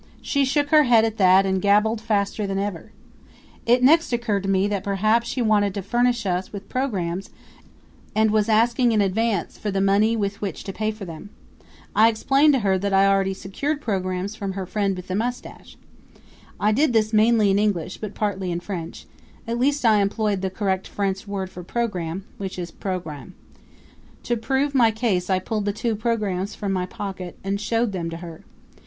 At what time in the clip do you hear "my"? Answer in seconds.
24.73-24.89, 26.73-26.87